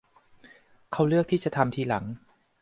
[0.91, 2.05] เขาเลือกที่จะทำทีหลัง